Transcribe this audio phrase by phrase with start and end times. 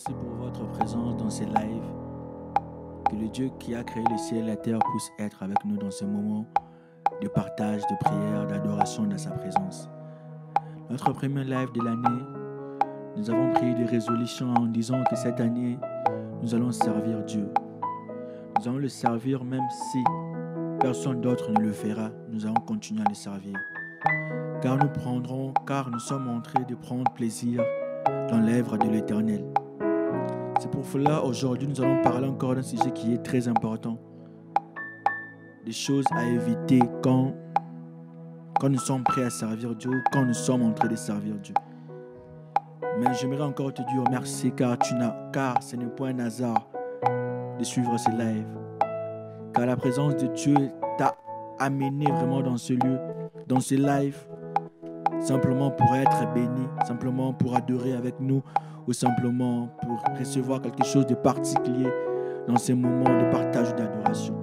[0.00, 1.90] merci pour votre présence dans ces lives.
[3.10, 5.76] Que le Dieu qui a créé le ciel et la terre puisse être avec nous
[5.76, 6.46] dans ce moment
[7.20, 9.90] de partage, de prière, d'adoration dans sa présence.
[10.88, 12.24] Notre premier live de l'année,
[13.16, 15.78] nous avons pris des résolutions en disant que cette année,
[16.42, 17.48] nous allons servir Dieu.
[18.58, 19.98] Nous allons le servir même si
[20.80, 22.10] personne d'autre ne le fera.
[22.30, 23.58] Nous allons continuer à le servir.
[24.62, 27.62] Car nous prendrons, car nous sommes en train de prendre plaisir
[28.30, 29.44] dans l'œuvre de l'Éternel.
[30.60, 33.98] C'est pour cela aujourd'hui nous allons parler encore d'un sujet qui est très important.
[35.64, 37.34] Des choses à éviter quand,
[38.60, 41.54] quand nous sommes prêts à servir Dieu, quand nous sommes en train de servir Dieu.
[42.98, 44.94] Mais j'aimerais encore te dire merci car, tu
[45.32, 46.68] car ce n'est pas un hasard
[47.58, 48.46] de suivre ce live.
[49.54, 50.56] Car la présence de Dieu
[50.98, 51.14] t'a
[51.58, 52.98] amené vraiment dans ce lieu,
[53.46, 54.18] dans ce live,
[55.20, 58.42] simplement pour être béni, simplement pour adorer avec nous
[58.86, 61.90] ou simplement pour recevoir quelque chose de particulier
[62.48, 64.34] dans ces moments de partage d'adoration.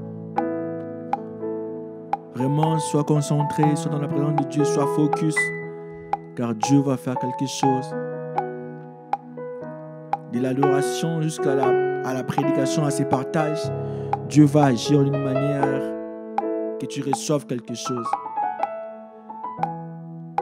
[2.35, 5.35] Vraiment, sois concentré, sois dans la présence de Dieu, sois focus,
[6.35, 7.95] car Dieu va faire quelque chose.
[10.31, 13.71] De l'adoration jusqu'à la, la prédication, à ses partages,
[14.29, 15.81] Dieu va agir d'une manière
[16.79, 18.05] que tu reçoives quelque chose.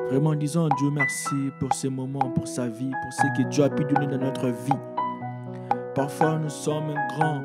[0.09, 3.69] Vraiment disons Dieu merci pour ces moments, pour sa vie, pour ce que Dieu a
[3.69, 4.79] pu donner dans notre vie.
[5.95, 7.41] Parfois nous sommes grands.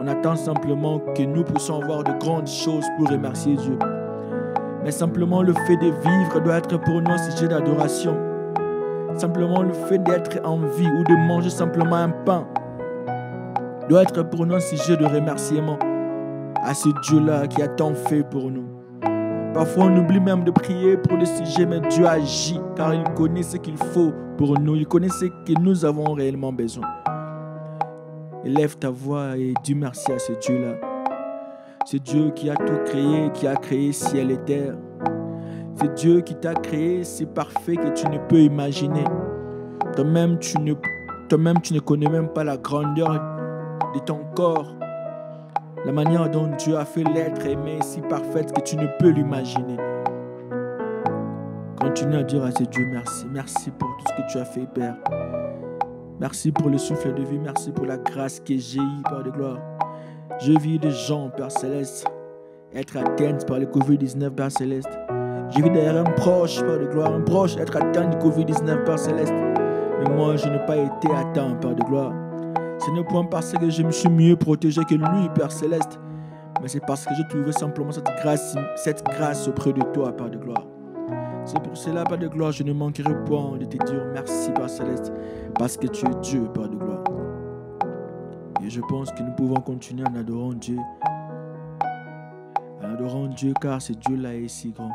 [0.00, 3.76] On attend simplement que nous puissions avoir de grandes choses pour remercier Dieu.
[4.84, 8.16] Mais simplement le fait de vivre doit être pour nous un sujet d'adoration.
[9.16, 12.46] Simplement le fait d'être en vie ou de manger simplement un pain
[13.88, 15.78] doit être pour nous un sujet de remerciement
[16.62, 18.79] à ce Dieu-là qui a tant fait pour nous.
[19.52, 23.42] Parfois, on oublie même de prier pour des sujets, mais Dieu agit car il connaît
[23.42, 24.76] ce qu'il faut pour nous.
[24.76, 26.88] Il connaît ce que nous avons réellement besoin.
[28.44, 30.76] Élève ta voix et dis merci à ce Dieu-là.
[31.84, 34.76] C'est Dieu qui a tout créé, qui a créé ciel et terre.
[35.74, 39.04] C'est Dieu qui t'a créé si parfait que tu ne peux imaginer.
[39.96, 40.74] Toi-même, tu ne,
[41.28, 43.12] toi-même, tu ne connais même pas la grandeur
[43.94, 44.76] de ton corps.
[45.86, 49.08] La manière dont Dieu a fait l'être aimé est si parfaite que tu ne peux
[49.08, 49.78] l'imaginer.
[51.80, 53.24] Continue à dire à ce Dieu merci.
[53.32, 54.96] Merci pour tout ce que tu as fait, Père.
[56.20, 57.38] Merci pour le souffle de vie.
[57.38, 59.58] Merci pour la grâce que j'ai eue, Père de gloire.
[60.38, 62.06] Je vis des gens, Père céleste,
[62.74, 64.98] être atteints par le Covid-19, Père céleste.
[65.48, 68.98] Je vis derrière un proche, Père de gloire, un proche être atteint du Covid-19, Père
[68.98, 69.32] céleste.
[69.32, 72.12] Mais moi, je n'ai pas été atteint, Père de gloire.
[72.80, 76.00] Ce n'est point parce que je me suis mieux protégé que lui, Père céleste,
[76.62, 80.30] mais c'est parce que j'ai trouvé simplement cette grâce, cette grâce auprès de toi, Père
[80.30, 80.66] de gloire.
[81.44, 84.70] C'est pour cela, Père de gloire, je ne manquerai point de te dire merci, Père
[84.70, 85.12] céleste,
[85.58, 87.04] parce que tu es Dieu, Père de gloire.
[88.64, 90.78] Et je pense que nous pouvons continuer en adorant Dieu.
[92.82, 94.90] En adorant Dieu, car ce Dieu-là est si grand.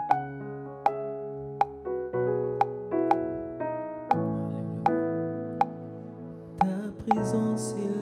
[7.55, 7.94] Ta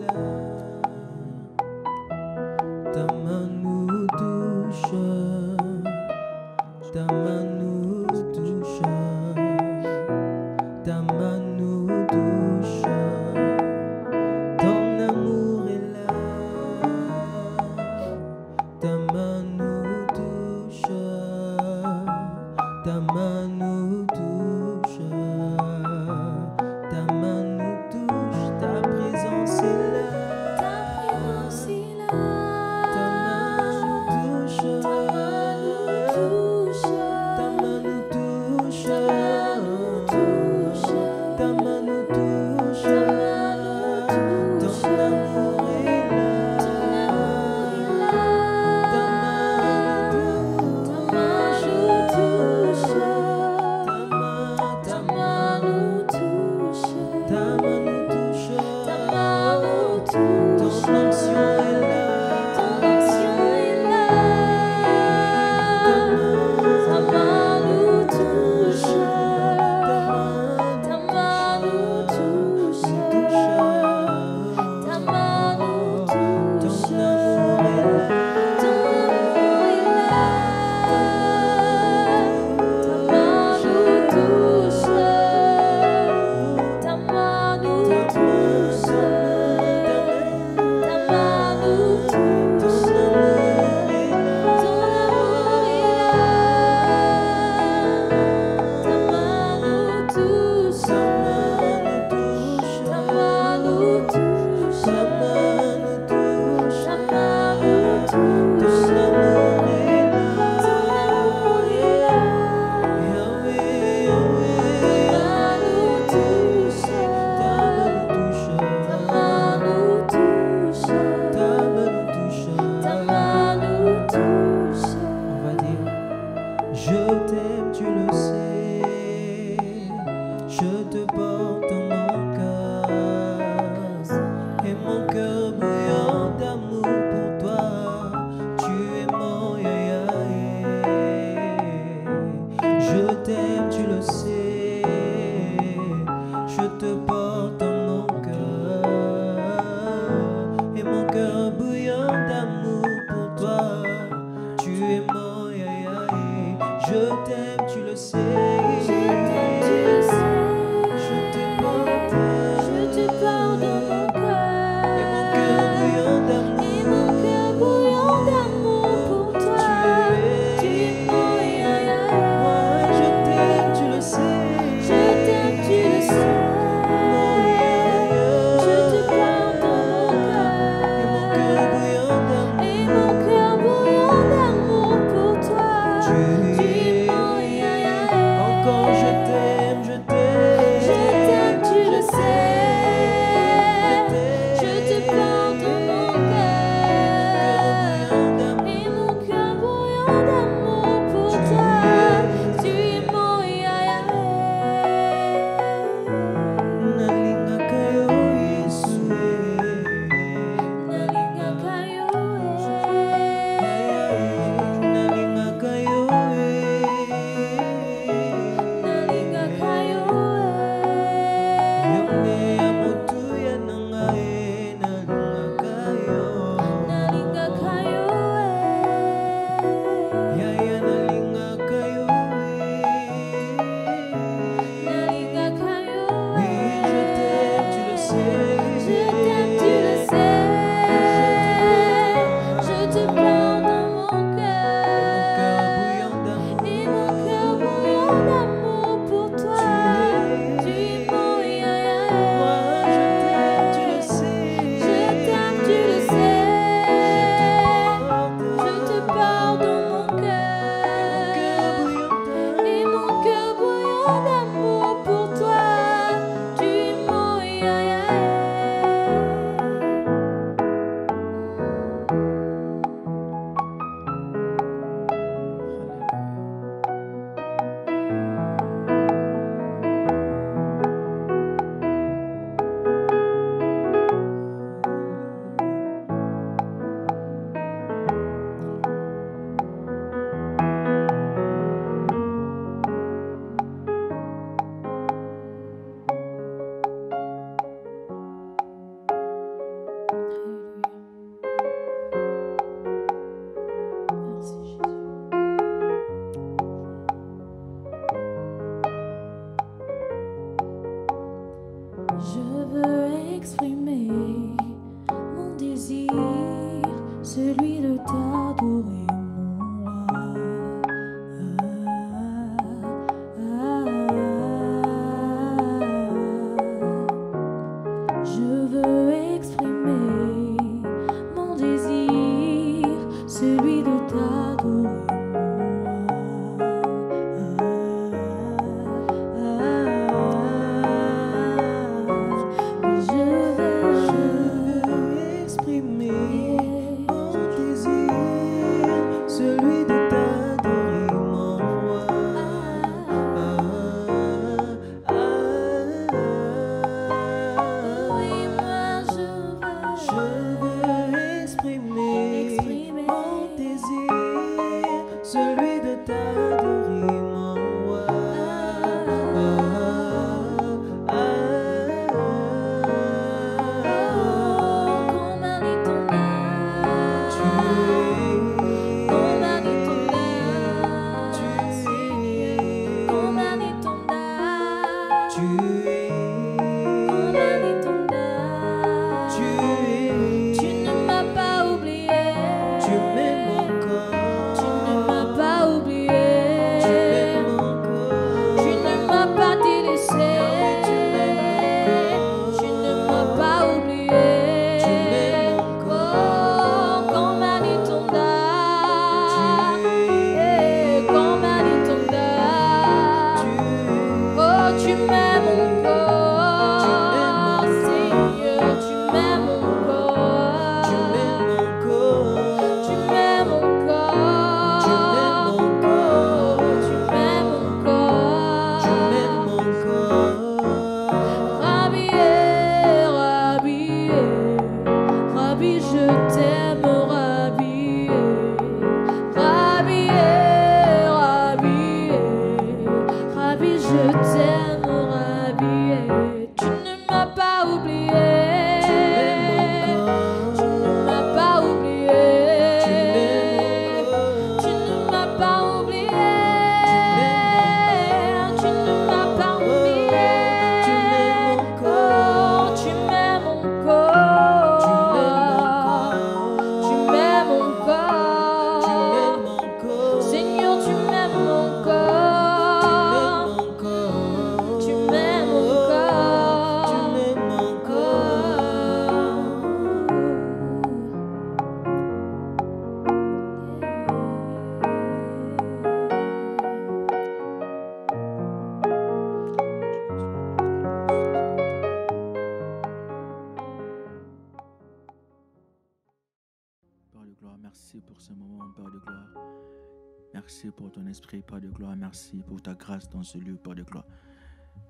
[501.14, 501.96] Esprit, Père de gloire.
[501.96, 504.06] Merci pour ta grâce dans ce lieu, Père de gloire.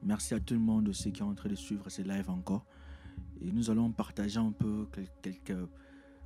[0.01, 2.65] Merci à tout le monde, ceux qui sont en train de suivre ces lives encore.
[3.41, 5.67] Et nous allons partager un peu quel- quelques,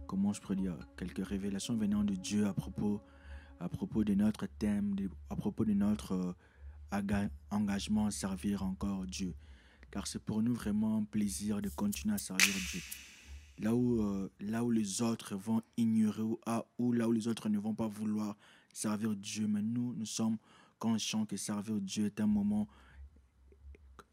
[0.06, 0.42] comment je
[0.96, 3.02] quelques révélations venant de Dieu à propos,
[3.60, 4.96] à propos de notre thème,
[5.32, 6.36] à propos de notre
[6.92, 9.34] euh, engagement à servir encore Dieu.
[9.90, 12.82] Car c'est pour nous vraiment un plaisir de continuer à servir Dieu.
[13.58, 17.50] Là où, euh, là où les autres vont ignorer ah, ou là où les autres
[17.50, 18.38] ne vont pas vouloir
[18.78, 20.38] servir Dieu, mais nous, nous sommes
[20.78, 22.68] conscients que servir Dieu est un moment,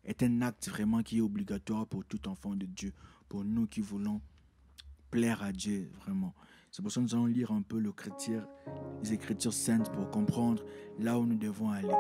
[0.05, 2.95] est un acte vraiment qui est obligatoire pour tout enfant de Dieu,
[3.29, 4.23] pour nous qui voulons
[5.11, 6.35] plaire à Dieu vraiment.
[6.71, 10.65] C'est pour ça que nous allons lire un peu les Écritures saintes pour comprendre
[10.99, 11.95] là où nous devons aller.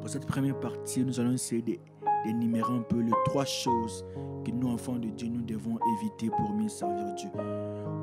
[0.00, 1.80] Pour cette première partie, nous allons essayer
[2.24, 4.04] d'énumérer un peu les trois choses
[4.44, 7.30] que nous, enfants de Dieu, nous devons éviter pour mieux servir Dieu.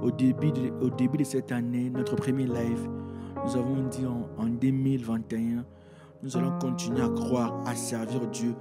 [0.01, 2.89] Au début de, au début de cette année, notre premier live,
[3.45, 5.65] nous avons dit en, en 2021,
[6.21, 8.55] nous allons continuer à croire, à servir Dieu,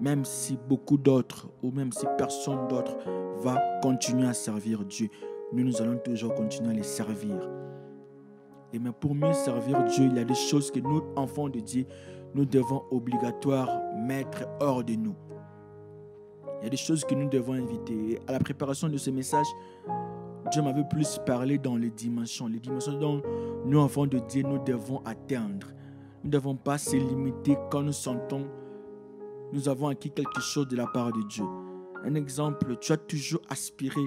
[0.00, 2.96] même si beaucoup d'autres, ou même si personne d'autre
[3.42, 5.08] va continuer à servir Dieu.
[5.52, 7.48] Nous, nous allons toujours continuer à les servir.
[8.72, 11.60] Et mais pour mieux servir Dieu, il y a des choses que nous, enfants de
[11.60, 11.86] Dieu,
[12.34, 15.14] nous devons obligatoirement mettre hors de nous.
[16.60, 18.18] Il y a des choses que nous devons éviter.
[18.26, 19.46] À la préparation de ce message,
[20.52, 23.22] Dieu m'avait plus parlé dans les dimensions, les dimensions dont
[23.64, 25.66] nous, enfants de Dieu, nous devons atteindre.
[26.22, 28.46] Nous ne devons pas se limiter quand nous sentons,
[29.52, 31.44] nous avons acquis quelque chose de la part de Dieu.
[32.04, 34.00] Un exemple, tu as toujours aspiré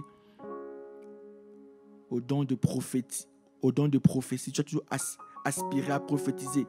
[2.10, 3.28] au don de prophétie,
[3.62, 6.66] au don de prophétie, tu as toujours as- aspiré à prophétiser.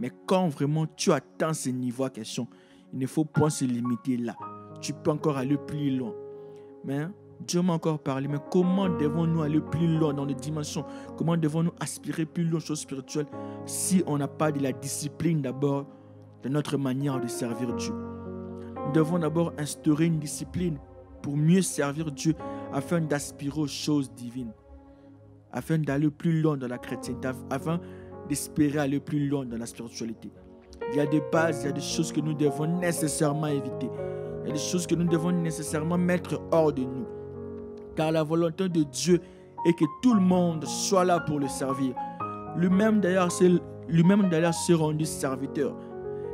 [0.00, 2.48] Mais quand vraiment tu atteins ce niveau à question,
[2.92, 4.34] il ne faut pas se limiter là.
[4.80, 6.14] Tu peux encore aller plus loin.
[6.84, 7.06] Mais
[7.46, 8.26] Dieu m'a encore parlé.
[8.26, 10.84] Mais comment devons-nous aller plus loin dans les dimensions?
[11.16, 13.26] Comment devons-nous aspirer plus loin aux choses spirituelles
[13.66, 15.86] si on n'a pas de la discipline d'abord
[16.42, 17.92] de notre manière de servir Dieu?
[18.86, 20.78] Nous devons d'abord instaurer une discipline
[21.22, 22.34] pour mieux servir Dieu
[22.72, 24.52] afin d'aspirer aux choses divines,
[25.52, 27.80] afin d'aller plus loin dans la chrétienté, afin
[28.30, 30.30] d'espérer aller plus loin dans la spiritualité.
[30.92, 33.90] Il y a des bases, il y a des choses que nous devons nécessairement éviter.
[34.42, 37.06] Il y a des choses que nous devons nécessairement mettre hors de nous.
[37.96, 39.20] Car la volonté de Dieu
[39.66, 41.94] est que tout le monde soit là pour le servir.
[42.56, 43.28] Lui-même d'ailleurs
[44.30, 45.76] d'ailleurs s'est rendu serviteur.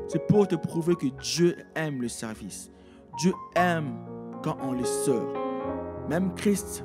[0.09, 2.71] C'est pour te prouver que Dieu aime le service.
[3.19, 3.97] Dieu aime
[4.43, 5.27] quand on le sert.
[6.09, 6.85] Même Christ,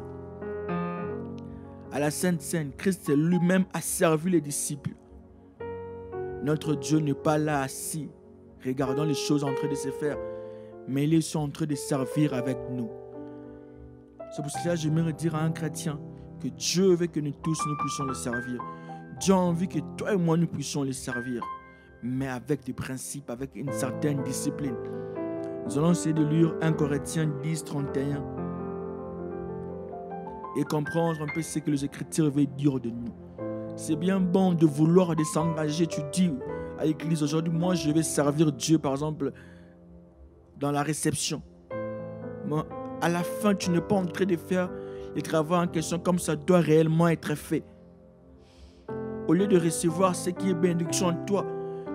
[1.91, 4.91] à la Sainte Seine, Christ lui-même a servi les disciples.
[6.43, 8.10] Notre Dieu n'est pas là assis,
[8.65, 10.17] regardant les choses en train de se faire,
[10.88, 12.89] mais il est en train de servir avec nous.
[14.36, 15.99] C'est pour cela que j'aimerais dire à un chrétien
[16.41, 18.60] que Dieu veut que nous tous nous puissions le servir.
[19.19, 21.43] Dieu a envie que toi et moi nous puissions le servir,
[22.01, 24.75] mais avec des principes, avec une certaine discipline.
[25.65, 28.23] Nous allons essayer de lire 1 Corinthiens 10, 31
[30.58, 33.13] et comprendre un peu ce que les Écritures veulent dire de nous.
[33.84, 35.88] C'est bien bon de vouloir de s'engager.
[35.88, 36.32] Tu dis
[36.78, 39.32] à l'église aujourd'hui, moi je vais servir Dieu par exemple
[40.60, 41.41] dans la réception.
[42.46, 42.58] Mais
[43.02, 44.70] à la fin, tu n'es pas en train de faire
[45.15, 47.63] le travail en question comme ça doit réellement être fait.
[49.28, 51.44] Au lieu de recevoir ce qui est bénédiction en toi,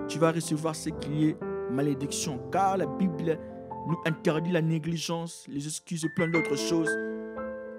[0.09, 1.37] tu vas recevoir ce qui est
[1.71, 2.37] malédiction.
[2.51, 3.39] Car la Bible
[3.87, 6.91] nous interdit la négligence, les excuses et plein d'autres choses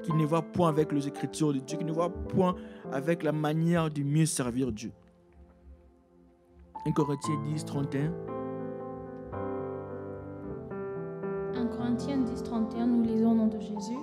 [0.03, 2.55] qui ne va point avec les écritures de Dieu, qui ne va point
[2.93, 4.93] avec la manière de mieux servir Dieu.
[6.87, 8.13] 1 Corinthiens 10, 31.
[11.55, 13.99] 1 Corinthiens 10, 31, nous lisons au nom de Jésus.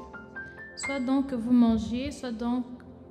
[0.75, 2.65] Soit donc que vous mangiez, soit donc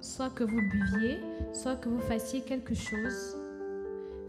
[0.04, 1.18] soit que vous buviez,
[1.52, 3.37] soit que vous fassiez quelque chose,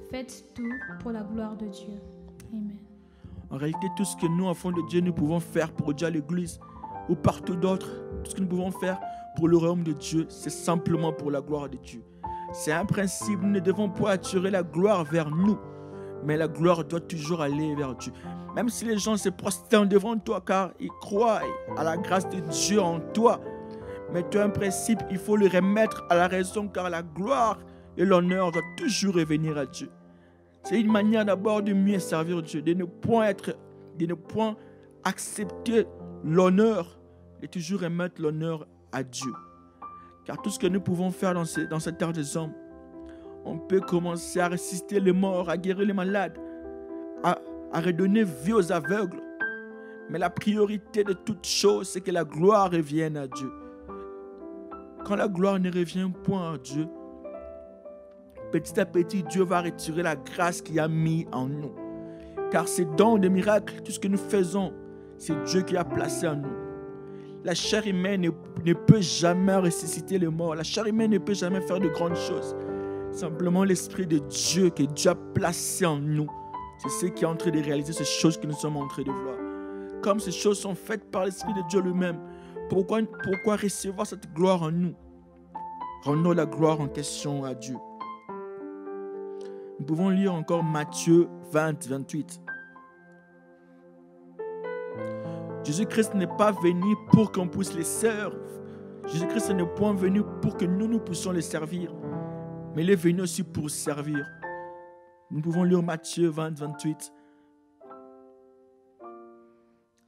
[0.10, 0.63] faites tout
[1.01, 1.99] pour la gloire de Dieu.
[2.53, 2.77] Amen.
[3.51, 6.10] En réalité, tout ce que nous, enfants de Dieu, nous pouvons faire pour Dieu à
[6.10, 6.60] l'église
[7.10, 7.88] ou partout d'autre,
[8.23, 8.99] tout ce que nous pouvons faire
[9.36, 12.02] pour le royaume de Dieu, c'est simplement pour la gloire de Dieu.
[12.54, 15.58] C'est un principe, nous ne devons pas attirer la gloire vers nous,
[16.24, 18.13] mais la gloire doit toujours aller vers Dieu.
[18.56, 21.41] Même si les gens se prosternent devant toi car ils croient
[21.78, 23.41] à la grâce de Dieu en toi,
[24.13, 27.60] mais tu as un principe, il faut le remettre à la raison car la gloire
[27.98, 29.89] et l'honneur doivent toujours revenir à Dieu.
[30.63, 33.56] C'est une manière d'abord de mieux servir Dieu, de ne point être,
[34.00, 34.56] de ne point
[35.04, 35.86] accepter
[36.24, 37.00] l'honneur,
[37.41, 38.65] et toujours remettre l'honneur
[39.03, 39.34] Dieu.
[40.25, 42.53] Car tout ce que nous pouvons faire dans, ce, dans cette terre des hommes,
[43.45, 46.38] on peut commencer à résister les morts, à guérir les malades,
[47.23, 47.38] à,
[47.71, 49.21] à redonner vie aux aveugles.
[50.10, 53.51] Mais la priorité de toute chose, c'est que la gloire revienne à Dieu.
[55.03, 56.88] Quand la gloire ne revient point à Dieu,
[58.51, 61.75] petit à petit, Dieu va retirer la grâce qu'il a mis en nous.
[62.51, 64.73] Car ces dons de miracles, tout ce que nous faisons,
[65.17, 66.64] c'est Dieu qui a placé en nous.
[67.45, 68.21] La chair humaine
[68.65, 70.55] ne, peut jamais ressusciter les morts.
[70.55, 72.55] La chair humaine ne peut jamais faire de grandes choses.
[73.12, 76.27] Simplement l'Esprit de Dieu que Dieu a placé en nous.
[76.79, 79.03] C'est ce qui est en train de réaliser ces choses que nous sommes en train
[79.03, 79.36] de voir.
[80.01, 82.17] Comme ces choses sont faites par l'Esprit de Dieu lui-même,
[82.67, 84.95] pourquoi, pourquoi recevoir cette gloire en nous?
[86.01, 87.75] Rendons la gloire en question à Dieu.
[89.79, 92.44] Nous pouvons lire encore Matthieu 20, 28.
[95.65, 98.39] Jésus-Christ n'est pas venu pour qu'on puisse les servir.
[99.08, 101.91] Jésus-Christ n'est point venu pour que nous nous puissions les servir,
[102.75, 104.23] mais il est venu aussi pour servir.
[105.32, 107.12] Nous pouvons lire Matthieu 20, 28.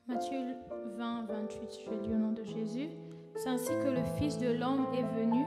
[0.08, 0.38] Matthieu
[0.96, 2.90] 20, 28, je lis au nom de Jésus.
[3.36, 5.44] C'est ainsi que le Fils de l'homme est venu,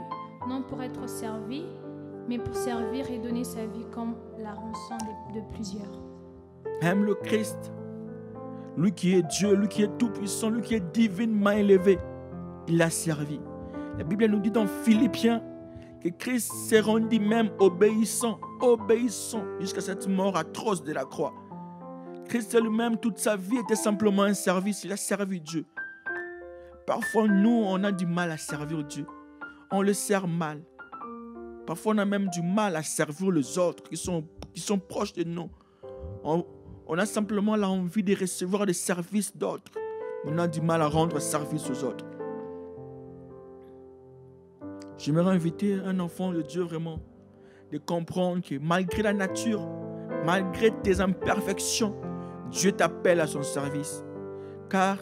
[0.49, 1.65] non pour être servi,
[2.29, 4.97] mais pour servir et donner sa vie comme la rançon
[5.33, 6.03] de, de plusieurs.
[6.83, 7.73] Même le Christ,
[8.81, 11.99] lui qui est Dieu, lui qui est tout-puissant, lui qui est divinement élevé,
[12.67, 13.39] il a servi.
[13.99, 15.43] La Bible nous dit dans Philippiens
[16.03, 21.35] que Christ s'est rendu même obéissant, obéissant jusqu'à cette mort atroce de la croix.
[22.27, 24.83] Christ lui-même, toute sa vie était simplement un service.
[24.85, 25.67] Il a servi Dieu.
[26.87, 29.05] Parfois, nous, on a du mal à servir Dieu.
[29.71, 30.63] On le sert mal.
[31.67, 35.13] Parfois, on a même du mal à servir les autres qui sont, qui sont proches
[35.13, 35.51] de nous.
[36.93, 39.71] On a simplement l'envie de recevoir des services d'autres.
[40.25, 42.05] On a du mal à rendre service aux autres.
[44.99, 46.99] J'aimerais inviter un enfant de Dieu vraiment
[47.71, 49.63] de comprendre que malgré la nature,
[50.27, 51.95] malgré tes imperfections,
[52.51, 54.05] Dieu t'appelle à son service.
[54.69, 54.99] Car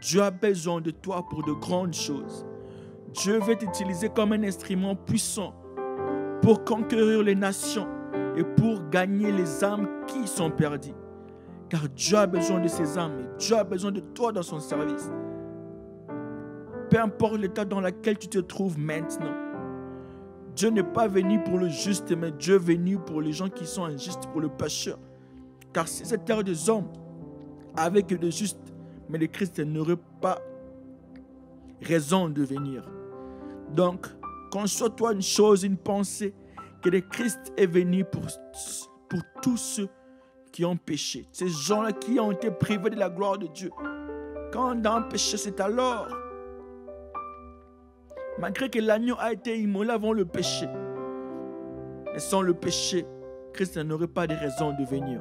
[0.00, 2.46] Dieu a besoin de toi pour de grandes choses.
[3.14, 5.56] Dieu veut t'utiliser comme un instrument puissant
[6.40, 7.88] pour conquérir les nations
[8.44, 10.94] pour gagner les âmes qui sont perdues.
[11.68, 15.10] Car Dieu a besoin de ces âmes Dieu a besoin de toi dans son service.
[16.90, 19.34] Peu importe l'état dans lequel tu te trouves maintenant.
[20.56, 23.66] Dieu n'est pas venu pour le juste, mais Dieu est venu pour les gens qui
[23.66, 24.98] sont injustes, pour le pécheur.
[25.72, 26.88] Car si cette terre des hommes
[27.76, 28.58] avec de justes,
[29.08, 30.38] mais les Christ n'aurait pas
[31.80, 32.82] raison de venir.
[33.74, 34.06] Donc,
[34.50, 36.34] conçois-toi une chose, une pensée,
[36.80, 38.22] que le Christ est venu pour,
[39.42, 39.88] tous ceux
[40.52, 41.26] qui ont péché.
[41.32, 43.70] Ces gens-là qui ont été privés de la gloire de Dieu.
[44.52, 46.08] Quand un péché, c'est alors.
[48.38, 50.66] Malgré que l'agneau a été immolé avant le péché.
[52.12, 53.06] Mais sans le péché,
[53.52, 55.20] Christ n'aurait pas de raison de venir.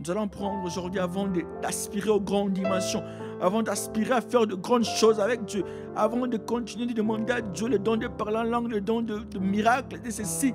[0.00, 1.28] Nous allons prendre aujourd'hui avant
[1.60, 3.02] d'aspirer aux grandes dimensions,
[3.40, 5.64] avant d'aspirer à faire de grandes choses avec Dieu,
[5.96, 9.02] avant de continuer de demander à Dieu le don de parler en langue, le don
[9.02, 10.54] de, miracles, de ceci,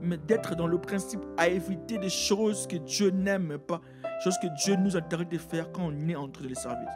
[0.00, 3.80] mais d'être dans le principe à éviter des choses que Dieu n'aime pas,
[4.24, 6.88] choses que Dieu nous interdit de faire quand on est entre les services.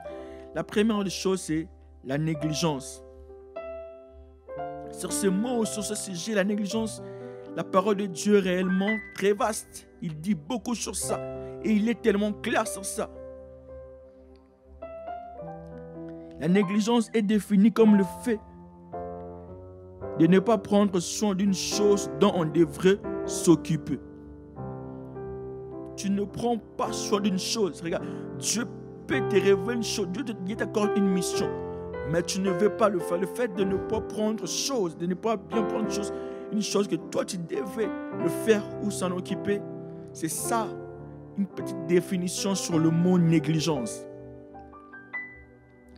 [0.55, 1.69] La première des choses, c'est
[2.05, 3.03] la négligence.
[4.91, 7.03] Sur ce mot, sur ce sujet, la négligence,
[7.57, 9.89] la parole de Dieu réellement très vaste.
[10.03, 11.19] Il dit beaucoup sur ça.
[11.65, 13.11] Et il est tellement clair sur ça.
[16.41, 18.39] La négligence est définie comme le fait
[20.19, 23.99] de ne pas prendre soin d'une chose dont on devrait s'occuper.
[25.97, 27.81] Tu ne prends pas soin d'une chose.
[27.83, 28.05] Regarde,
[28.39, 28.67] Dieu
[29.07, 30.09] peut te révéler une chose.
[30.45, 31.49] Dieu t'accorde une mission.
[32.11, 33.19] Mais tu ne veux pas le faire.
[33.19, 36.13] Le fait de ne pas prendre chose, de ne pas bien prendre chose,
[36.53, 37.89] une chose que toi tu devais
[38.23, 39.61] le faire ou s'en occuper,
[40.13, 40.69] c'est ça
[41.37, 44.06] une petite définition sur le mot négligence.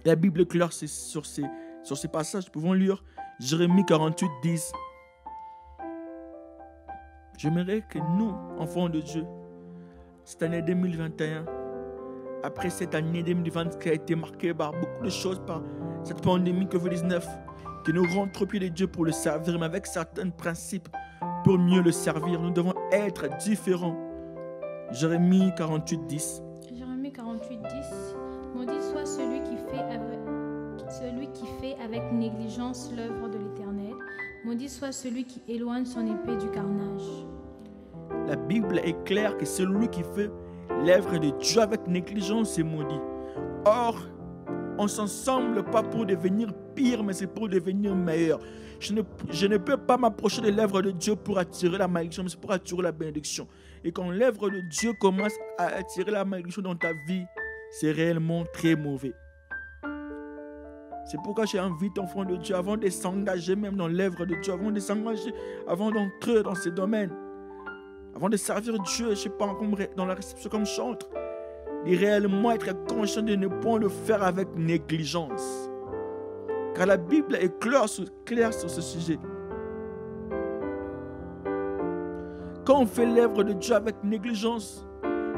[0.09, 2.47] La Bible est claire sur ces, passages.
[2.47, 3.05] Nous pouvons lire
[3.41, 4.73] Jérémie 48, 10.
[7.37, 9.27] J'aimerais que nous, enfants de Dieu,
[10.25, 11.45] cette année 2021,
[12.43, 15.61] après cette année 2020 qui a été marquée par beaucoup de choses, par
[16.05, 17.23] cette pandémie Covid-19,
[17.85, 20.89] que nous rentrons au pied de Dieu pour le servir, mais avec certains principes
[21.45, 22.41] pour mieux le servir.
[22.41, 23.99] Nous devons être différents.
[24.91, 26.43] Jérémie 48, 10.
[31.89, 33.95] Avec négligence l'œuvre de l'Éternel.
[34.45, 37.27] Maudit soit celui qui éloigne son épée du carnage.
[38.27, 40.31] La Bible est claire que celui qui fait
[40.85, 43.01] l'œuvre de Dieu avec négligence est maudit.
[43.65, 43.97] Or,
[44.79, 48.39] on s'ensemble pas pour devenir pire, mais c'est pour devenir meilleur.
[48.81, 52.23] Je ne, je ne peux pas m'approcher de l'œuvre de Dieu pour attirer la malédiction,
[52.23, 53.49] mais c'est pour attirer la bénédiction.
[53.83, 57.25] Et quand l'œuvre de Dieu commence à attirer la malédiction dans ta vie,
[57.71, 59.15] c'est réellement très mauvais.
[61.09, 64.71] C'est pourquoi j'invite enfants de Dieu, avant de s'engager même dans l'œuvre de Dieu, avant
[64.71, 65.33] de s'engager,
[65.67, 67.11] avant d'entrer dans ces domaines,
[68.15, 69.57] avant de servir Dieu, je ne sais pas,
[69.97, 71.09] dans la réception comme chantre,
[71.87, 75.71] de réellement être conscient de ne pas le faire avec négligence.
[76.75, 79.19] Car la Bible est claire sur, claire sur ce sujet.
[82.67, 84.87] Quand on fait l'œuvre de Dieu avec négligence,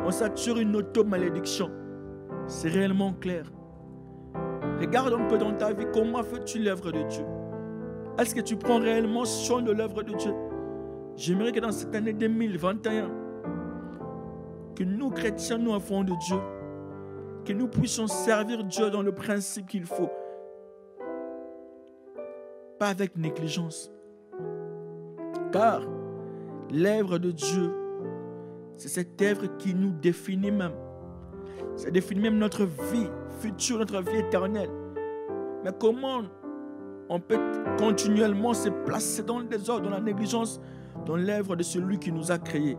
[0.04, 1.70] on s'attire une auto-malédiction.
[2.48, 3.44] C'est réellement clair.
[4.80, 7.24] Regarde un peu dans ta vie comment fais-tu l'œuvre de Dieu?
[8.18, 10.32] Est-ce que tu prends réellement soin de l'œuvre de Dieu?
[11.16, 13.10] J'aimerais que dans cette année 2021,
[14.74, 16.38] que nous chrétiens, nous enfants de Dieu,
[17.44, 20.08] que nous puissions servir Dieu dans le principe qu'il faut.
[22.78, 23.90] Pas avec négligence.
[25.52, 25.82] Car
[26.72, 27.74] l'œuvre de Dieu,
[28.78, 30.72] c'est cette œuvre qui nous définit même.
[31.76, 33.08] Ça définit même notre vie
[33.40, 34.70] future, notre vie éternelle.
[35.64, 36.22] Mais comment
[37.08, 37.38] on peut
[37.78, 40.60] continuellement se placer dans le désordre, dans la négligence,
[41.06, 42.76] dans l'œuvre de celui qui nous a créés?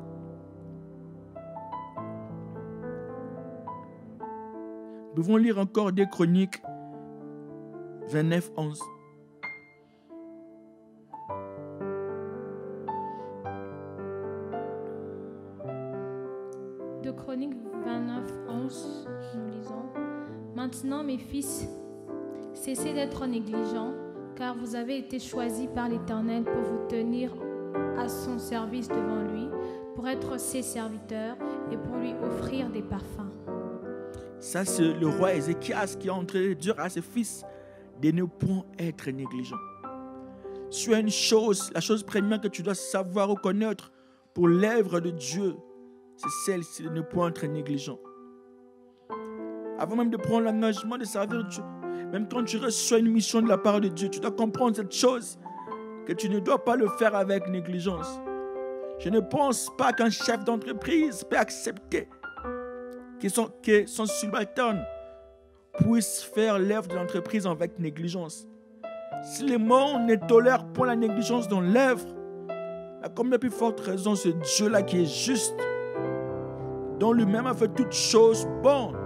[5.16, 6.62] Nous devons lire encore des chroniques
[8.10, 8.82] 29, 11.
[21.12, 21.68] Mes fils,
[22.54, 23.94] cessez d'être négligents,
[24.36, 27.32] car vous avez été choisis par l'Éternel pour vous tenir
[27.98, 29.48] à son service devant lui,
[29.94, 31.36] pour être ses serviteurs
[31.70, 33.30] et pour lui offrir des parfums.
[34.40, 37.44] Ça, c'est le roi Ézéchias qui a entré de dire à ses fils
[38.02, 39.58] de ne point être négligents.
[40.70, 43.92] Sur une chose, la chose première que tu dois savoir ou connaître
[44.34, 45.56] pour l'œuvre de Dieu,
[46.16, 48.00] c'est celle-ci de ne point être négligent.
[49.82, 51.64] Avant même de prendre l'engagement de servir Dieu,
[52.12, 54.94] même quand tu reçois une mission de la part de Dieu, tu dois comprendre cette
[54.94, 55.40] chose,
[56.06, 58.22] que tu ne dois pas le faire avec négligence.
[59.00, 62.08] Je ne pense pas qu'un chef d'entreprise peut accepter
[63.20, 64.86] que son, que subalterne
[65.80, 68.48] puisse faire l'œuvre de l'entreprise avec négligence.
[69.24, 72.06] Si le monde ne tolère pas la négligence dans l'œuvre,
[73.02, 75.56] à combien plus forte raison ce Dieu-là qui est juste,
[77.00, 79.01] dont lui-même a fait toutes choses bonnes.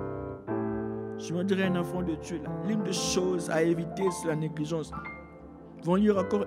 [1.17, 4.91] Je me dirais un enfant de Dieu, l'une des choses à éviter, c'est la négligence.
[5.83, 6.45] Allons lire encore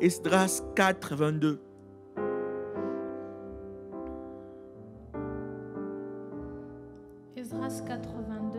[0.00, 1.60] Esdras 4, 22.
[7.36, 8.58] Esdras 4, 22.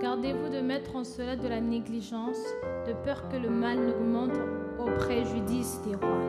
[0.00, 2.38] Gardez-vous de mettre en cela de la négligence,
[2.86, 4.36] de peur que le mal n'augmente
[4.78, 6.20] au préjudice des rois.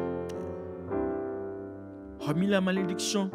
[2.20, 3.30] Remis la malédiction,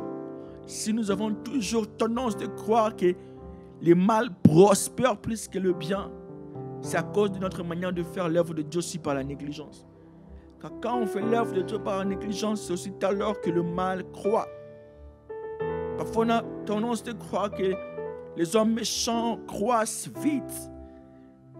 [0.67, 3.15] si nous avons toujours tendance de croire que
[3.81, 6.11] le mal prospère plus que le bien,
[6.81, 9.87] c'est à cause de notre manière de faire l'œuvre de Dieu aussi par la négligence.
[10.61, 13.63] Car quand on fait l'œuvre de Dieu par la négligence, c'est aussi alors que le
[13.63, 14.49] mal croît.
[15.97, 17.75] Parfois, on a tendance de croire que
[18.37, 20.71] les hommes méchants croissent vite.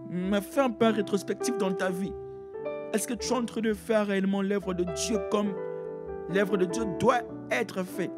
[0.09, 2.13] Mais fais un peu un rétrospectif dans ta vie.
[2.93, 5.53] Est-ce que tu es en train de faire réellement l'œuvre de Dieu comme
[6.33, 8.11] l'œuvre de Dieu doit être faite?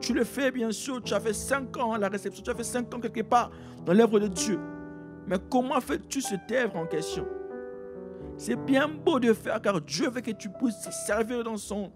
[0.00, 1.02] Tu le fais, bien sûr.
[1.02, 2.42] Tu as fait 5 ans à la réception.
[2.42, 3.50] Tu as fait 5 ans quelque part
[3.84, 4.58] dans l'œuvre de Dieu.
[5.26, 7.26] Mais comment fais-tu cette œuvre en question?
[8.36, 11.92] C'est bien beau de faire car Dieu veut que tu puisses servir dans son,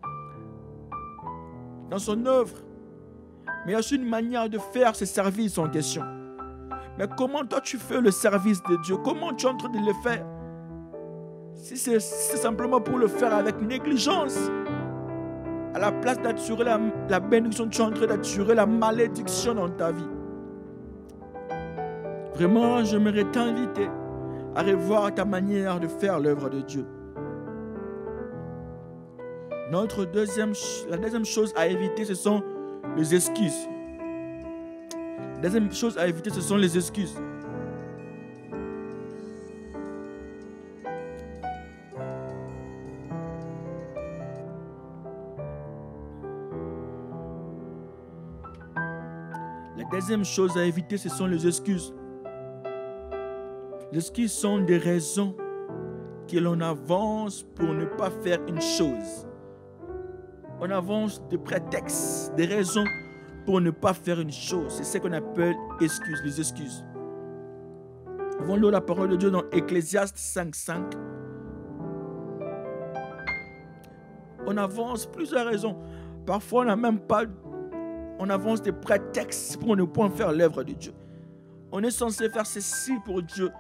[1.91, 2.57] dans son œuvre.
[3.67, 6.05] Mais il y a une manière de faire ce service en question.
[6.99, 8.97] Mais comment toi tu fais le service de Dieu?
[9.03, 10.27] Comment tu es en train de le faire?
[11.55, 14.39] Si c'est simplement pour le faire avec négligence,
[15.75, 19.69] à la place d'attirer la, la bénédiction, tu es en train d'attirer la malédiction dans
[19.69, 20.09] ta vie.
[22.35, 23.89] Vraiment, j'aimerais t'inviter
[24.55, 26.87] à revoir ta manière de faire l'œuvre de Dieu.
[29.71, 30.53] Notre deuxième,
[30.89, 32.43] la deuxième chose à éviter, ce sont
[32.97, 33.69] les excuses.
[35.37, 37.17] La deuxième chose à éviter, ce sont les excuses.
[50.05, 51.95] Deuxième chose à éviter, ce sont les excuses.
[53.91, 55.35] Les excuses sont des raisons
[56.31, 59.27] que l'on avance pour ne pas faire une chose.
[60.61, 62.85] On avance des prétextes, des raisons
[63.47, 64.75] pour ne pas faire une chose.
[64.75, 66.85] C'est ce qu'on appelle excuses, les excuses.
[68.47, 70.83] Nous la parole de Dieu dans Ecclésiaste 5.5.
[74.47, 75.79] On avance plusieurs raisons.
[76.27, 77.23] Parfois, on n'a même pas.
[78.19, 80.93] On avance des prétextes pour ne pas faire l'œuvre de Dieu.
[81.73, 83.51] On est censé faire ceci pour Dieu.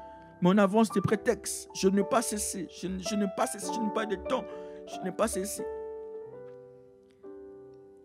[0.40, 1.68] Mais on avance des prétextes.
[1.74, 2.66] Je n'ai pas ceci.
[2.70, 3.72] Je, je n'ai pas ceci.
[3.74, 4.44] Je n'ai pas de temps.
[4.86, 5.62] Je n'ai pas ceci.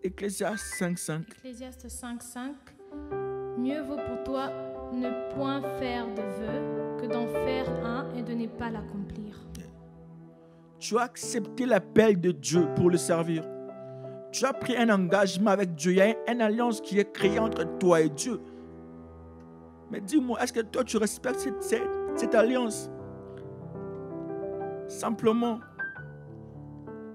[0.02, 1.22] Ecclésiaste 5.5.
[1.38, 2.54] Ecclésiaste 5.5
[3.58, 4.50] Mieux vaut pour toi
[4.94, 9.36] ne point faire de vœux que d'en faire un et de ne pas l'accomplir.
[10.80, 13.44] Tu as accepté l'appel de Dieu pour le servir.
[14.32, 15.92] Tu as pris un engagement avec Dieu.
[15.92, 18.40] Il y a une alliance qui est créée entre toi et Dieu.
[19.90, 22.92] Mais dis-moi, est-ce que toi tu respectes cette, alliance?
[24.88, 25.60] Simplement,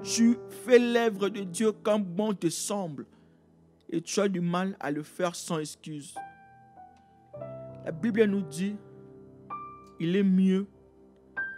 [0.02, 3.06] tu fais l'œuvre de Dieu comme bon te semble.
[3.90, 6.14] Et tu as du mal à le faire sans excuse.
[7.84, 8.76] La Bible nous dit,
[10.00, 10.66] il est mieux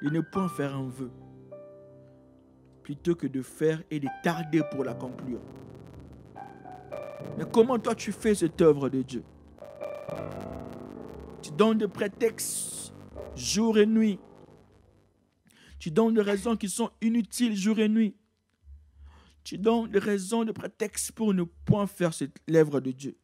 [0.02, 1.10] de ne point faire un vœu
[2.86, 5.40] plutôt que de faire et de tarder pour l'accomplir.
[7.36, 9.24] Mais comment toi tu fais cette œuvre de Dieu?
[11.42, 12.94] Tu donnes des prétextes
[13.34, 14.20] jour et nuit.
[15.80, 18.14] Tu donnes des raisons qui sont inutiles jour et nuit.
[19.42, 23.18] Tu donnes des raisons, des prétextes pour ne point faire cette l'œuvre de Dieu.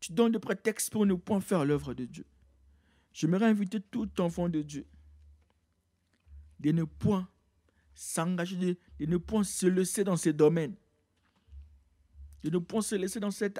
[0.00, 2.26] Tu donnes des prétextes pour ne point faire l'œuvre de Dieu.
[3.12, 4.84] J'aimerais inviter tout enfant de Dieu
[6.58, 7.28] de ne point
[7.98, 10.76] s'engager, de, ne point se laisser dans ces domaines,
[12.44, 13.58] de ne point se laisser dans cette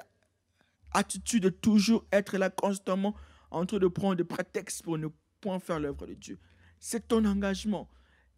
[0.91, 3.15] attitude de toujours être là constamment
[3.51, 5.09] en train de prendre des prétextes pour ne
[5.41, 6.39] point faire l'œuvre de Dieu.
[6.79, 7.89] C'est ton engagement.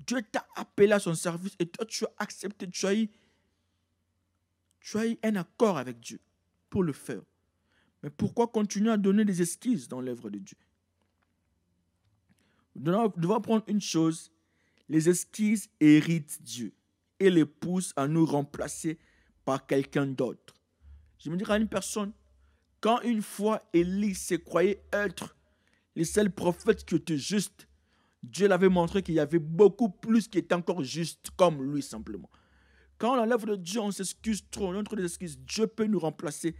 [0.07, 3.11] Dieu t'a appelé à son service et toi tu as accepté, tu as eu,
[4.79, 6.19] tu as eu un accord avec Dieu
[6.71, 7.21] pour le faire.
[8.01, 10.57] Mais pourquoi continuer à donner des excuses dans l'œuvre de Dieu?
[12.75, 14.31] Nous devons prendre une chose,
[14.91, 16.73] les excuses héritent Dieu
[17.17, 18.99] et les poussent à nous remplacer
[19.45, 20.53] par quelqu'un d'autre.
[21.17, 22.11] Je me dirais à une personne,
[22.81, 25.37] quand une fois Élie se croyait être
[25.95, 27.69] le seul prophète qui était juste,
[28.21, 32.29] Dieu l'avait montré qu'il y avait beaucoup plus qui était encore juste comme lui simplement.
[32.97, 35.39] Quand on enlève de Dieu, on s'excuse trop, on entre des excuses.
[35.39, 36.53] Dieu peut nous remplacer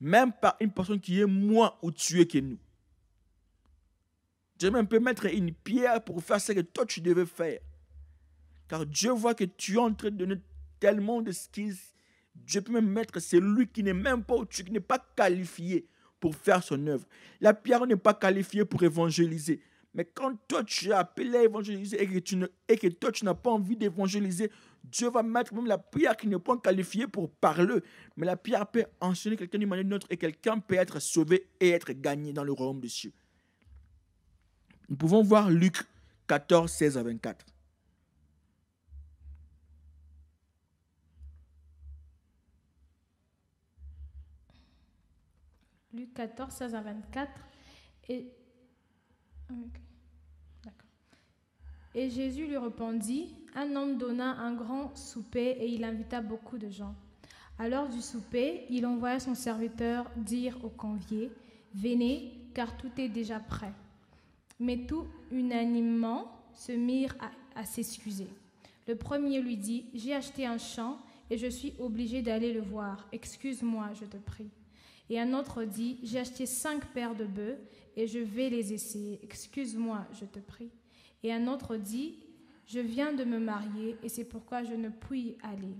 [0.00, 2.58] même par une personne qui est moins ou tuée que nous.
[4.58, 7.60] Dieu même peut mettre une pierre pour faire ce que toi tu devais faire.
[8.68, 10.36] Car Dieu voit que tu es en train de donner
[10.80, 11.94] tellement d'excuses.
[12.34, 15.86] Dieu peut même mettre celui qui n'est même pas qui n'est pas qualifié
[16.20, 17.06] pour faire son œuvre.
[17.40, 19.60] La pierre n'est pas qualifiée pour évangéliser.
[19.94, 23.12] Mais quand toi tu es appelé à évangéliser et que, tu ne, et que toi
[23.12, 24.50] tu n'as pas envie d'évangéliser,
[24.82, 27.76] Dieu va mettre même la pierre qui n'est pas qualifiée pour parler.
[28.16, 31.00] Mais la pierre peut enchaîner quelqu'un d'une manière ou d'une autre et quelqu'un peut être
[31.00, 33.12] sauvé et être gagné dans le royaume des cieux.
[34.88, 35.76] Nous pouvons voir Luc
[36.26, 37.46] 14, 16 à 24.
[45.94, 47.30] Luc 14, 16 à 24.
[48.08, 48.26] Et,
[51.94, 56.68] et Jésus lui répondit, un homme donna un grand souper et il invita beaucoup de
[56.68, 56.94] gens.
[57.58, 61.30] À l'heure du souper, il envoya son serviteur dire aux conviés,
[61.74, 63.72] Venez, car tout est déjà prêt.
[64.58, 67.16] Mais tout unanimement se mirent
[67.54, 68.28] à s'excuser.
[68.88, 70.98] Le premier lui dit, J'ai acheté un champ
[71.30, 73.06] et je suis obligé d'aller le voir.
[73.12, 74.50] Excuse-moi, je te prie.
[75.10, 77.58] Et un autre dit, J'ai acheté cinq paires de bœufs
[77.96, 79.20] et je vais les essayer.
[79.22, 80.70] Excuse-moi, je te prie.
[81.22, 82.18] Et un autre dit,
[82.66, 85.76] Je viens de me marier et c'est pourquoi je ne puis aller.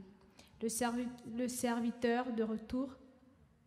[0.63, 1.07] Le, servi
[1.37, 2.97] le serviteur de retour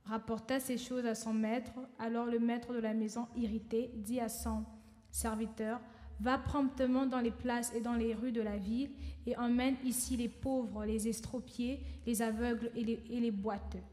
[0.05, 1.73] rapporta ces choses à son maître.
[1.99, 4.63] Alors le maître de la maison, irrité, dit à son
[5.11, 5.79] serviteur,
[6.19, 8.89] Va promptement dans les places et dans les rues de la ville
[9.27, 13.83] et emmène ici les pauvres, les estropiés, les aveugles et les, et les boiteux.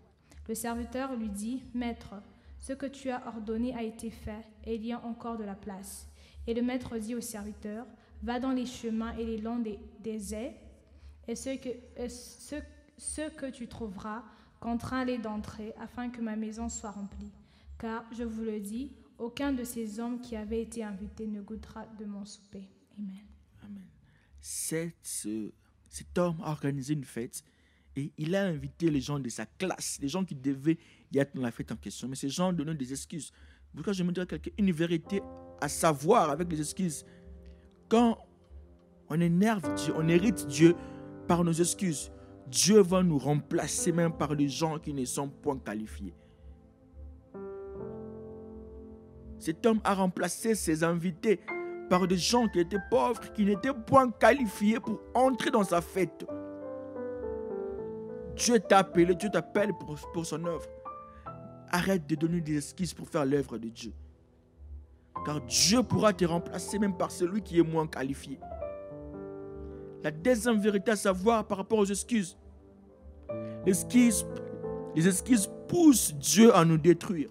[0.49, 2.15] Le serviteur lui dit, Maître,
[2.59, 5.55] ce que tu as ordonné a été fait, et il y a encore de la
[5.55, 6.09] place.
[6.47, 7.87] Et le maître dit au serviteur,
[8.23, 10.57] Va dans les chemins et les longs des, des haies,
[11.29, 11.51] et ce
[13.29, 14.23] que, tu trouveras,
[14.61, 17.33] contrains-les d'entrer, afin que ma maison soit remplie.
[17.79, 21.87] Car, je vous le dis, aucun de ces hommes qui avaient été invités ne goûtera
[21.99, 22.69] de mon souper.
[22.99, 23.27] Amen.
[23.63, 23.87] Amen.
[24.41, 25.53] Cet, ce,
[25.89, 27.45] cet homme a organisé une fête
[27.97, 30.79] et il a invité les gens de sa classe, les gens qui devaient
[31.13, 32.09] y être dans la fête en question.
[32.09, 33.33] Mais ces gens donnaient des excuses.
[33.75, 34.27] Pourquoi je me dirais
[34.59, 35.23] une vérité
[35.61, 37.05] à savoir avec des excuses?
[37.89, 38.19] Quand
[39.09, 40.75] on énerve Dieu, on hérite Dieu
[41.29, 42.11] par nos excuses,
[42.49, 46.15] Dieu va nous remplacer même par les gens qui ne sont point qualifiés.
[49.39, 51.41] Cet homme a remplacé ses invités
[51.91, 56.27] par des gens qui étaient pauvres, qui n'étaient point qualifiés pour entrer dans sa fête.
[58.37, 59.73] Dieu t'a appelé, Dieu t'appelle
[60.13, 60.67] pour, son œuvre.
[61.71, 63.93] Arrête de donner des excuses pour faire l'œuvre de Dieu.
[65.25, 68.39] Car Dieu pourra te remplacer même par celui qui est moins qualifié.
[70.03, 72.37] La deuxième vérité à savoir par rapport aux excuses.
[73.65, 74.27] Les excuses,
[74.95, 77.31] les excuses poussent Dieu à nous détruire.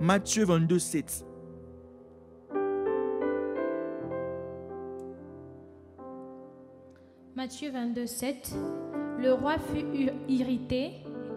[0.00, 1.24] Matthieu 22, 7.
[7.36, 8.54] Matthieu 22, 7.
[9.20, 9.84] Le roi fut
[10.28, 10.92] irrité,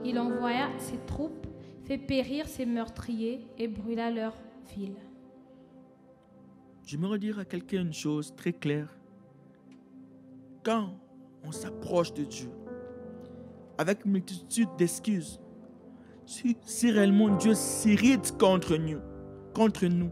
[0.06, 1.46] il envoya ses troupes,
[1.84, 4.34] fait périr ses meurtriers et brûla leur
[4.74, 4.96] ville.
[6.86, 8.98] Je me dire à quelqu'un une chose très claire.
[10.64, 10.94] Quand
[11.46, 12.50] on s'approche de Dieu
[13.78, 15.42] avec multitude d'excuses,
[16.26, 20.10] si, si, réellement Dieu s'irrite contre nous,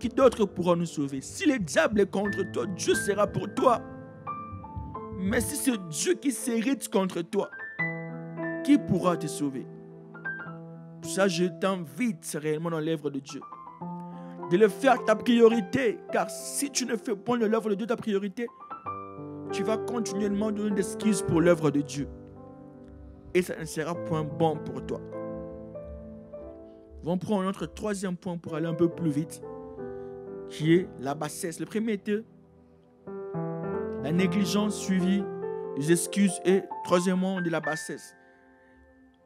[0.00, 1.20] qui d'autre pourra nous sauver?
[1.20, 3.80] Si le diable est contre toi, Dieu sera pour toi.
[5.24, 7.48] Mais si c'est Dieu qui s'hérite contre toi,
[8.62, 9.66] qui pourra te sauver?
[11.00, 13.40] Pour ça, je t'invite réellement dans l'œuvre de Dieu.
[14.50, 15.98] De le faire ta priorité.
[16.12, 18.46] Car si tu ne fais pas de l'œuvre de Dieu ta priorité,
[19.50, 22.06] tu vas continuellement donner des excuses pour l'œuvre de Dieu.
[23.32, 25.00] Et ça ne sera point bon pour toi.
[27.02, 29.40] On va prendre notre troisième point pour aller un peu plus vite,
[30.50, 31.60] qui est la bassesse.
[31.60, 32.24] Le premier était
[34.04, 35.24] la négligence suivie
[35.78, 38.14] des excuses et troisièmement de la bassesse.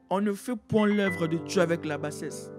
[0.09, 2.53] On ne fait point l'œuvre de Dieu avec la bassesse.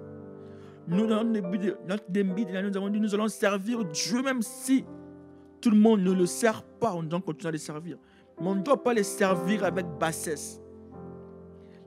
[0.86, 4.84] Nous, dans notre début de, nous avons dit nous allons servir Dieu même si
[5.62, 7.98] tout le monde ne le sert pas, on doit continuer à le servir.
[8.42, 10.62] Mais on ne doit pas les servir avec bassesse.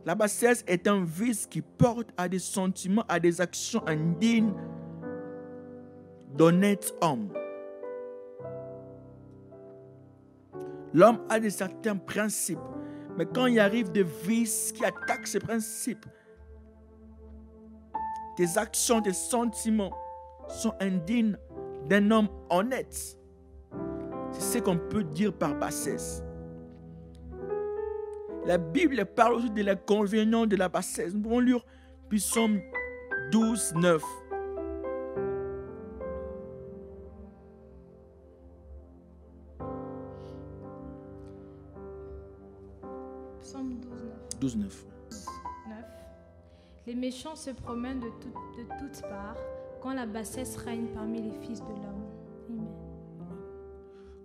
[0.06, 4.54] La bassesse est un vice qui porte à des sentiments, à des actions indignes
[6.34, 7.28] d'honnêtes hommes.
[10.94, 12.58] L'homme a des certains principes.
[13.16, 16.06] Mais quand il arrive des vices qui attaquent ces principes,
[18.36, 19.92] tes actions, tes sentiments
[20.48, 21.36] sont indignes
[21.88, 23.18] d'un homme honnête.
[24.32, 26.22] C'est ce qu'on peut dire par bassesse.
[28.46, 31.14] La Bible parle aussi de l'inconvénient de la bassesse.
[31.14, 31.64] Nous pouvons lire
[32.08, 32.60] Psaume
[33.30, 34.02] 12, 9.
[44.56, 44.86] 12,
[45.68, 45.76] 9.
[46.86, 49.36] Les méchants se promènent de, de toutes parts
[49.80, 52.06] quand la bassesse règne parmi les fils de l'homme.
[52.48, 52.66] Amen.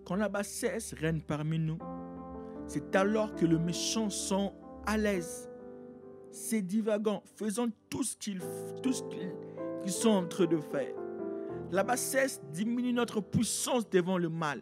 [0.06, 1.78] Quand la bassesse règne parmi nous,
[2.68, 4.54] c'est alors que les méchants sont
[4.86, 5.50] à l'aise,
[6.32, 8.42] c'est divagant, faisant tout ce qu'ils
[9.92, 10.94] sont en train de faire.
[11.72, 14.62] La bassesse diminue notre puissance devant le mal.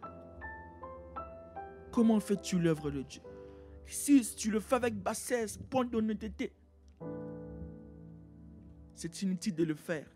[1.92, 3.22] Comment fais-tu l'œuvre de Dieu?
[3.86, 6.52] Si tu le fais avec bassesse, point d'honnêteté,
[8.94, 10.06] c'est inutile de le faire.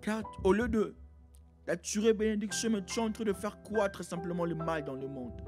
[0.00, 0.94] Car au lieu de
[1.66, 5.40] d'attirer bénédiction, tu es en train de faire croître simplement le mal dans le monde.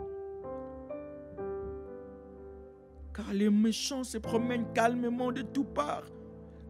[3.15, 6.07] Car les méchants se promènent calmement de toutes parts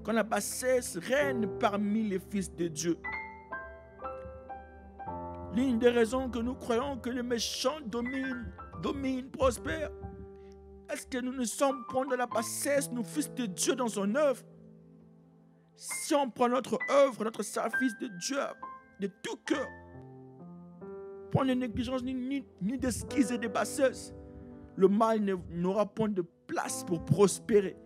[0.03, 2.99] quand la bassesse règne parmi les fils de Dieu.
[5.55, 8.47] L'une des raisons que nous croyons que les méchants dominent,
[8.83, 9.91] dominent, prospèrent,
[10.93, 14.15] est-ce que nous ne sommes pas de la bassesse, nous fils de Dieu dans son
[14.15, 14.43] œuvre?
[15.77, 18.39] Si on prend notre œuvre, notre service de Dieu
[19.01, 19.69] de tout cœur,
[21.31, 24.15] point de négligence ni, ni, ni et de bassesse,
[24.77, 25.21] le mal
[25.51, 27.77] n'aura point de place pour prospérer.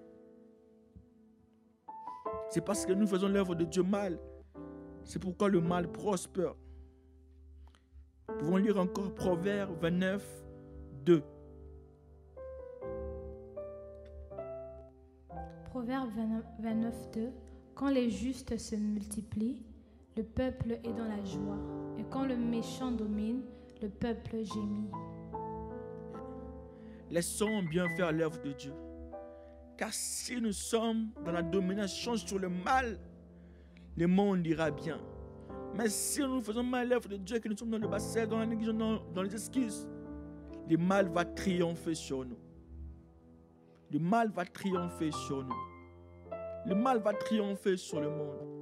[2.51, 4.19] C'est parce que nous faisons l'œuvre de Dieu mal.
[5.05, 6.55] C'est pourquoi le mal prospère.
[8.29, 10.45] Nous pouvons lire encore Proverbe 29,
[11.05, 11.23] 2.
[15.77, 16.09] Proverbe
[16.61, 17.33] 29, 2.
[17.75, 19.63] Quand les justes se multiplient,
[20.17, 21.59] le peuple est dans la joie.
[21.99, 23.43] Et quand le méchant domine,
[23.83, 24.89] le peuple gémit.
[27.11, 28.73] Laissons bien faire l'œuvre de Dieu.
[29.77, 32.99] Car si nous sommes dans la domination sur le mal,
[33.99, 34.99] le monde ira bien.
[35.77, 38.39] Mais si nous faisons mal l'œuvre de Dieu, que nous sommes dans le bassin, dans
[38.39, 39.87] la négligence, dans, dans les excuses,
[40.71, 42.39] le mal va triompher sur nous.
[43.93, 45.55] Le mal va triompher sur nous.
[46.67, 48.57] Le mal va triompher sur le monde.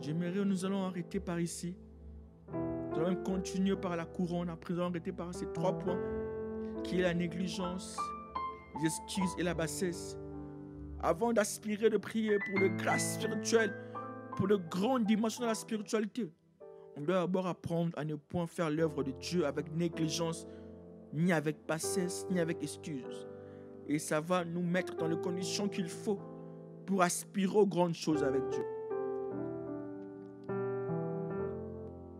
[0.00, 1.76] J'aimerais, nous allons arrêter par ici.
[2.52, 4.50] Nous allons continuer par la couronne.
[4.50, 6.00] Après, nous allons arrêter par ces trois points
[6.84, 7.96] qui est la négligence,
[8.80, 10.16] les excuses et la bassesse.
[11.00, 13.74] Avant d'aspirer de prier pour le grâce spirituelle,
[14.36, 16.32] pour le grand dimension de la spiritualité,
[16.96, 20.46] on doit d'abord apprendre à ne point faire l'œuvre de Dieu avec négligence,
[21.12, 23.28] ni avec bassesse, ni avec excuse.
[23.88, 26.18] Et ça va nous mettre dans les conditions qu'il faut
[26.86, 28.64] pour aspirer aux grandes choses avec Dieu.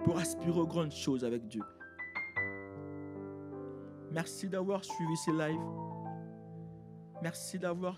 [0.05, 1.62] Pour aspirer aux grandes choses avec Dieu.
[4.11, 5.59] Merci d'avoir suivi ces lives.
[7.22, 7.97] Merci d'avoir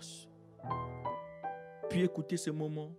[1.89, 2.91] pu écouter ce moment.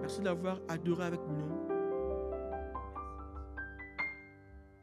[0.00, 1.57] Merci d'avoir adoré avec nous.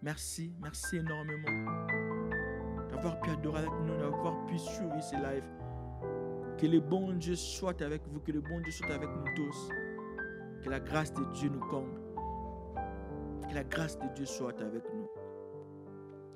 [0.06, 1.88] Merci, merci énormément
[2.92, 5.50] d'avoir pu adorer avec nous, d'avoir pu suivre ces lives.
[6.60, 9.70] Que le bon Dieu soit avec vous, que le bon Dieu soit avec nous tous.
[10.64, 12.00] Que la grâce de Dieu nous comble.
[13.50, 15.10] Que la grâce de Dieu soit avec nous.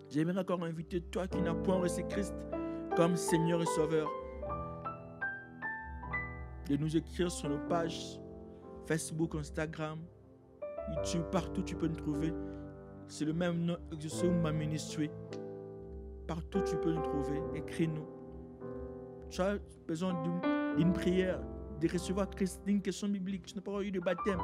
[0.09, 2.33] J'aimerais encore inviter toi qui n'as point reçu Christ
[2.95, 4.09] comme Seigneur et Sauveur
[6.67, 8.19] de nous écrire sur nos pages
[8.87, 9.99] Facebook, Instagram,
[10.95, 12.33] YouTube, partout tu peux nous trouver.
[13.09, 13.77] C'est le même nom,
[14.41, 15.09] ma Ministry.
[16.27, 17.41] Partout tu peux nous trouver.
[17.55, 18.05] Écris-nous.
[19.31, 19.57] Tu as
[19.87, 20.15] besoin
[20.77, 21.39] d'une prière,
[21.81, 22.27] de recevoir
[22.67, 23.47] d'une question biblique.
[23.47, 24.39] Tu n'as pas eu de baptême.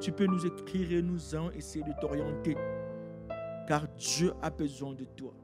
[0.00, 2.56] Tu peux nous écrire et nous allons essayer de t'orienter.
[3.68, 5.34] Car Dieu a besoin de toi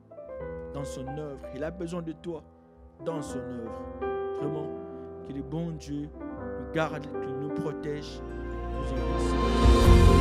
[0.72, 1.40] dans son œuvre.
[1.54, 2.42] Il a besoin de toi
[3.04, 3.98] dans son œuvre.
[4.40, 4.68] Vraiment,
[5.28, 8.22] que le bon Dieu nous garde, qu'il nous protège.
[8.72, 10.15] Nous